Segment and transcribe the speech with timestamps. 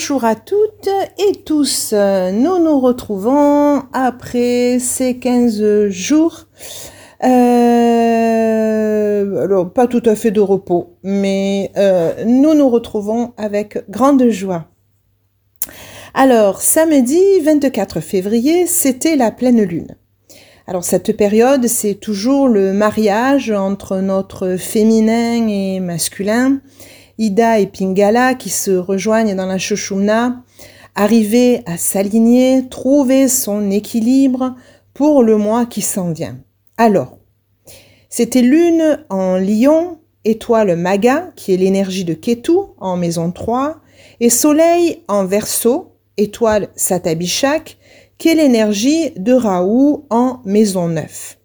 [0.00, 1.92] Bonjour à toutes et tous.
[1.92, 6.46] Nous nous retrouvons après ces 15 jours.
[7.22, 7.28] Euh,
[9.44, 14.68] alors, pas tout à fait de repos, mais euh, nous nous retrouvons avec grande joie.
[16.14, 19.96] Alors, samedi 24 février, c'était la pleine lune.
[20.66, 26.62] Alors, cette période, c'est toujours le mariage entre notre féminin et masculin
[27.20, 30.42] Ida et Pingala qui se rejoignent dans la Shoshumna,
[30.94, 34.56] arriver à s'aligner, trouver son équilibre
[34.94, 36.38] pour le mois qui s'en vient.
[36.78, 37.18] Alors,
[38.08, 43.76] c'était lune en lion, étoile maga, qui est l'énergie de Ketu en maison 3,
[44.20, 47.76] et soleil en verso, étoile satabishak,
[48.16, 51.38] qui est l'énergie de Raoult en maison 9.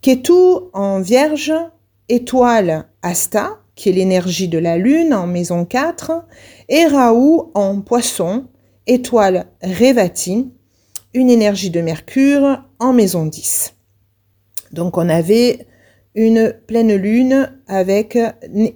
[0.00, 0.32] Ketu
[0.72, 1.52] en vierge,
[2.08, 6.24] étoile asta, qui est l'énergie de la lune en maison 4,
[6.68, 8.46] et Raoult en poisson,
[8.86, 10.50] étoile Révati,
[11.12, 13.74] une énergie de Mercure en maison 10.
[14.72, 15.66] Donc on avait
[16.14, 18.18] une pleine lune avec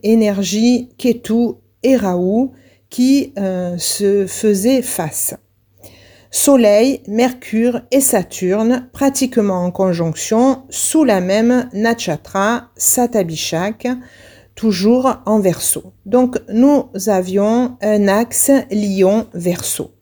[0.02, 2.52] énergie Ketu et Raoult
[2.90, 5.34] qui euh, se faisaient face.
[6.30, 13.88] Soleil, Mercure et Saturne pratiquement en conjonction sous la même Natchatra Satabishak,
[14.58, 15.92] toujours en verso.
[16.04, 19.92] Donc nous avions un axe Lion-Verseau.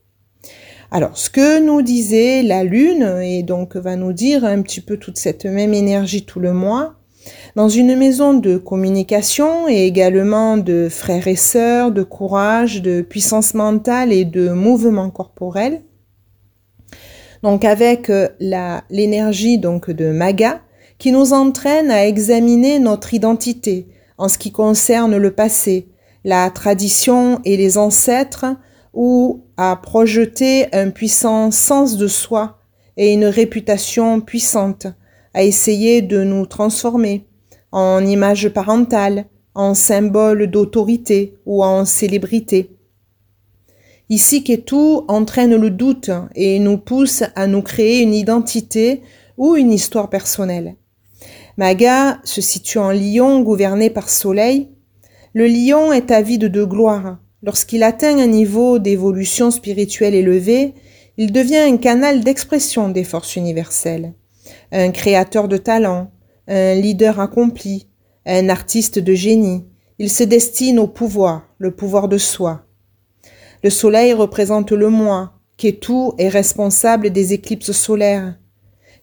[0.91, 4.97] Alors ce que nous disait la Lune, et donc va nous dire un petit peu
[4.97, 6.95] toute cette même énergie tout le mois,
[7.55, 13.53] dans une maison de communication et également de frères et sœurs, de courage, de puissance
[13.53, 15.83] mentale et de mouvement corporel.
[17.43, 18.29] Donc avec euh,
[18.89, 20.63] l'énergie donc de Maga
[20.97, 23.89] qui nous entraîne à examiner notre identité,
[24.19, 25.89] en ce qui concerne le passé,
[26.25, 28.47] la tradition et les ancêtres,
[28.93, 32.59] ou à projeter un puissant sens de soi
[32.97, 34.87] et une réputation puissante,
[35.35, 37.27] à essayer de nous transformer
[37.73, 42.71] en image parentale, en symbole d'autorité ou en célébrité.
[44.09, 49.03] Ici tout entraîne le doute et nous pousse à nous créer une identité
[49.37, 50.77] ou une histoire personnelle.
[51.57, 54.69] Maga se situe en lion gouverné par Soleil.
[55.33, 57.19] Le lion est avide de gloire.
[57.43, 60.75] Lorsqu'il atteint un niveau d'évolution spirituelle élevé,
[61.17, 64.13] il devient un canal d'expression des forces universelles,
[64.71, 66.11] un créateur de talent,
[66.47, 67.89] un leader accompli,
[68.27, 69.65] un artiste de génie.
[69.99, 72.67] Il se destine au pouvoir, le pouvoir de soi.
[73.65, 78.37] Le soleil représente le moi, Ketu est responsable des éclipses solaires.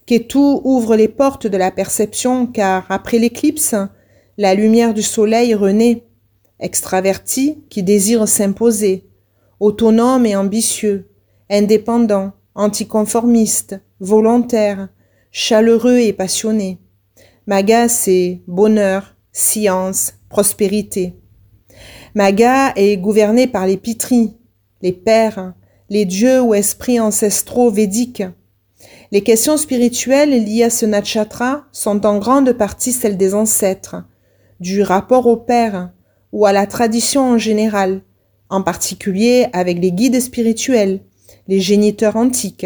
[0.06, 3.76] Ketu ouvre les portes de la perception car après l'éclipse,
[4.38, 6.04] la lumière du soleil renaît,
[6.60, 9.08] extraverti qui désire s'imposer,
[9.60, 11.10] autonome et ambitieux,
[11.50, 14.90] indépendant, anticonformiste, volontaire,
[15.32, 16.80] chaleureux et passionné.
[17.48, 21.16] Maga, c'est bonheur, science, prospérité.
[22.16, 24.36] Maga est gouverné par les pitris,
[24.82, 25.54] les pères,
[25.90, 28.24] les dieux ou esprits ancestraux védiques,
[29.14, 33.98] les questions spirituelles liées à ce natchatra sont en grande partie celles des ancêtres,
[34.60, 35.92] du rapport au père
[36.32, 38.02] ou à la tradition en général,
[38.50, 41.02] en particulier avec les guides spirituels,
[41.48, 42.66] les géniteurs antiques.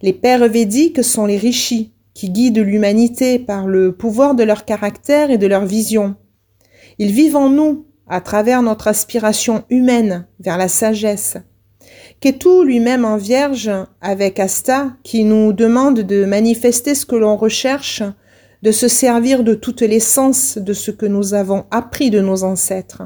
[0.00, 5.30] Les pères védiques sont les rishis, qui guident l'humanité par le pouvoir de leur caractère
[5.30, 6.16] et de leur vision.
[6.98, 11.36] Ils vivent en nous, à travers notre aspiration humaine vers la sagesse,
[12.20, 13.70] Ketu lui-même en vierge
[14.00, 18.02] avec Asta qui nous demande de manifester ce que l'on recherche,
[18.62, 22.42] de se servir de toutes les sens de ce que nous avons appris de nos
[22.42, 23.02] ancêtres,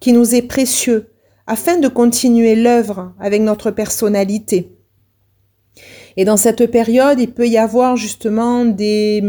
[0.00, 1.10] qui nous est précieux,
[1.46, 4.72] afin de continuer l'œuvre avec notre personnalité.
[6.16, 9.22] Et dans cette période, il peut y avoir justement des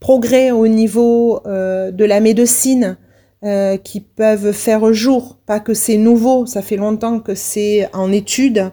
[0.00, 2.96] progrès au niveau euh, de la médecine,
[3.44, 5.38] euh, qui peuvent faire jour.
[5.44, 8.70] Pas que c'est nouveau, ça fait longtemps que c'est en étude,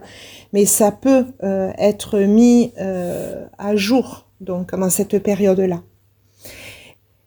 [0.54, 5.82] mais ça peut euh, être mis euh, à jour donc dans cette période-là.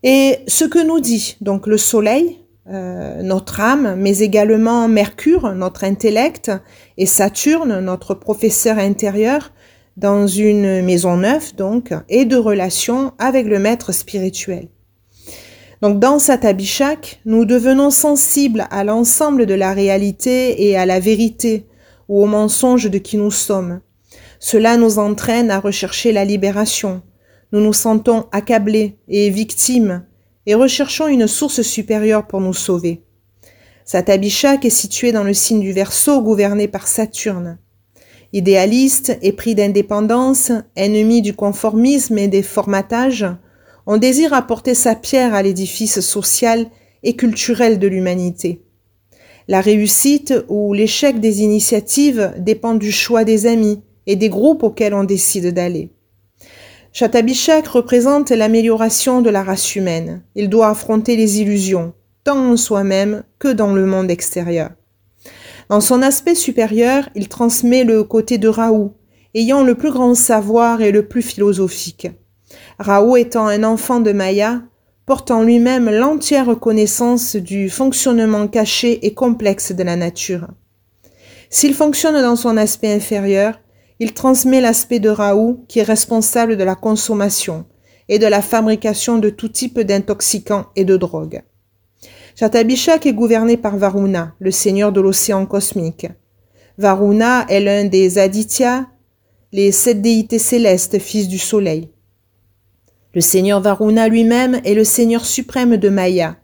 [0.01, 6.51] Et ce que nous dit donc le Soleil, notre âme, mais également Mercure, notre intellect,
[6.97, 9.51] et Saturne, notre professeur intérieur,
[9.97, 14.69] dans une maison neuve donc, et de relation avec le maître spirituel.
[15.81, 21.67] Donc dans Satabishak, nous devenons sensibles à l'ensemble de la réalité et à la vérité
[22.07, 23.81] ou au mensonge de qui nous sommes.
[24.39, 27.01] Cela nous entraîne à rechercher la libération.
[27.51, 30.05] Nous nous sentons accablés et victimes
[30.45, 33.03] et recherchons une source supérieure pour nous sauver.
[33.83, 37.57] Satabishak est situé dans le signe du Verseau gouverné par Saturne.
[38.33, 43.25] Idéaliste, épris d'indépendance, ennemi du conformisme et des formatages,
[43.87, 46.67] on désire apporter sa pierre à l'édifice social
[47.03, 48.61] et culturel de l'humanité.
[49.47, 54.93] La réussite ou l'échec des initiatives dépend du choix des amis et des groupes auxquels
[54.93, 55.91] on décide d'aller.
[56.93, 60.23] Chatabishak représente l'amélioration de la race humaine.
[60.33, 61.93] Il doit affronter les illusions,
[62.23, 64.71] tant en soi-même que dans le monde extérieur.
[65.69, 68.93] Dans son aspect supérieur, il transmet le côté de Raoult,
[69.33, 72.07] ayant le plus grand savoir et le plus philosophique.
[72.79, 74.61] Raoult étant un enfant de Maya,
[75.05, 80.47] porte en lui-même l'entière connaissance du fonctionnement caché et complexe de la nature.
[81.49, 83.59] S'il fonctionne dans son aspect inférieur,
[83.99, 87.65] il transmet l'aspect de Raoult qui est responsable de la consommation
[88.09, 91.43] et de la fabrication de tout type d'intoxicants et de drogues.
[92.35, 96.07] Chatabishak est gouverné par Varuna, le seigneur de l'océan cosmique.
[96.77, 98.87] Varuna est l'un des Aditya,
[99.53, 101.89] les sept déités célestes, fils du soleil.
[103.15, 106.35] Le seigneur Varuna lui-même est le seigneur suprême de Maya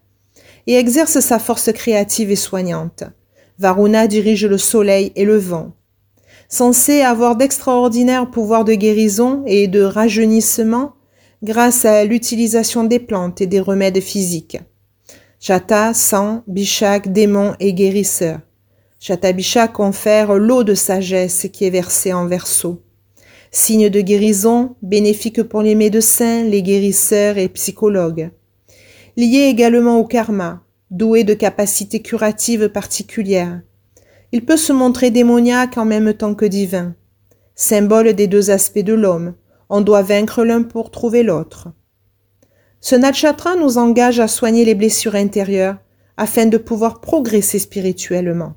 [0.67, 3.03] et exerce sa force créative et soignante.
[3.59, 5.73] Varuna dirige le soleil et le vent.
[6.47, 10.93] Censé avoir d'extraordinaires pouvoirs de guérison et de rajeunissement
[11.43, 14.59] grâce à l'utilisation des plantes et des remèdes physiques.
[15.41, 18.39] Chata, sang, Bishak, démon et guérisseur.
[18.99, 22.81] Chata Bishak confère l'eau de sagesse qui est versée en verso
[23.51, 28.31] signe de guérison, bénéfique pour les médecins, les guérisseurs et psychologues.
[29.17, 33.61] Lié également au karma, doué de capacités curatives particulières.
[34.31, 36.95] Il peut se montrer démoniaque en même temps que divin.
[37.55, 39.35] Symbole des deux aspects de l'homme,
[39.69, 41.67] on doit vaincre l'un pour trouver l'autre.
[42.79, 45.77] Ce natchatra nous engage à soigner les blessures intérieures
[46.15, 48.53] afin de pouvoir progresser spirituellement.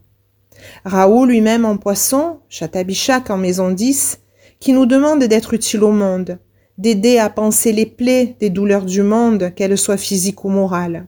[0.85, 4.20] Raoul lui-même en poisson, Chatabishak en maison 10,
[4.61, 6.39] qui nous demande d'être utile au monde,
[6.79, 11.07] d'aider à penser les plaies des douleurs du monde, qu'elles soient physiques ou morales.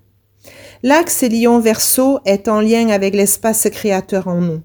[0.82, 4.60] L'axe lion verso est en lien avec l'espace créateur en nous.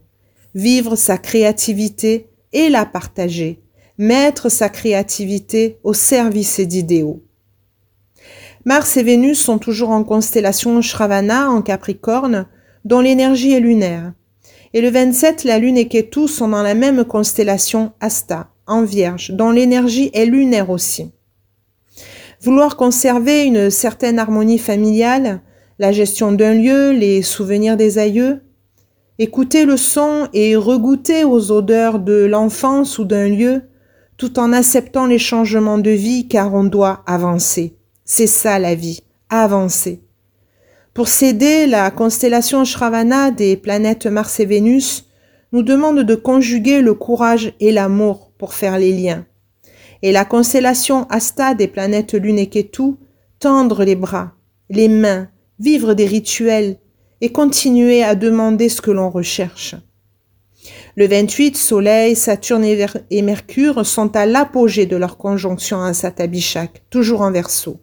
[0.53, 3.62] Vivre sa créativité et la partager.
[3.98, 7.24] Mettre sa créativité au service d'idéaux.
[8.65, 12.46] Mars et Vénus sont toujours en constellation Shravana en Capricorne,
[12.86, 14.13] dont l'énergie est lunaire.
[14.74, 19.32] Et le 27, la Lune et Ketu sont dans la même constellation Asta en vierge,
[19.32, 21.12] dont l'énergie est lunaire aussi.
[22.41, 25.41] Vouloir conserver une certaine harmonie familiale,
[25.77, 28.41] la gestion d'un lieu, les souvenirs des aïeux,
[29.20, 33.62] écouter le son et regoûter aux odeurs de l'enfance ou d'un lieu,
[34.18, 37.75] tout en acceptant les changements de vie car on doit avancer.
[38.06, 40.01] C'est ça la vie, avancer.
[40.94, 45.06] Pour s'aider, la constellation Shravana des planètes Mars et Vénus
[45.51, 49.24] nous demande de conjuguer le courage et l'amour pour faire les liens.
[50.01, 52.95] Et la constellation Asta des planètes Lune et Ketu,
[53.38, 54.31] tendre les bras,
[54.71, 55.29] les mains,
[55.60, 56.77] vivre des rituels
[57.21, 59.75] et continuer à demander ce que l'on recherche.
[60.95, 67.21] Le 28, Soleil, Saturne et Mercure sont à l'apogée de leur conjonction à Satabishak, toujours
[67.21, 67.79] en verso.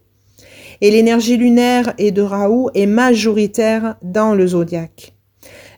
[0.81, 5.15] Et l'énergie lunaire et de Raoult est majoritaire dans le zodiaque.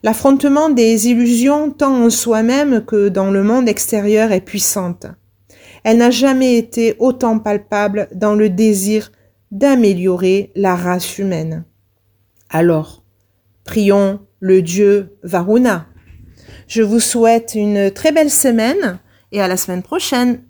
[0.03, 5.07] L'affrontement des illusions tant en soi-même que dans le monde extérieur est puissante.
[5.85, 9.13] Elle n'a jamais été autant palpable dans le désir
[9.51, 11.65] d'améliorer la race humaine.
[12.49, 13.03] Alors,
[13.65, 15.87] prions le dieu Varuna.
[16.67, 19.01] Je vous souhaite une très belle semaine
[19.33, 20.43] et à la semaine prochaine.